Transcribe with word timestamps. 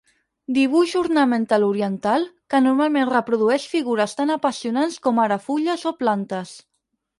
Dibuix 0.53 0.93
ornamental 1.01 1.65
oriental 1.67 2.25
que 2.55 2.61
normalment 2.69 3.07
reprodueix 3.11 3.69
figures 3.75 4.19
tan 4.23 4.37
apassionants 4.39 4.99
com 5.07 5.23
ara 5.27 5.41
fulles 5.47 5.89
o 5.93 5.97
plantes. 6.03 6.59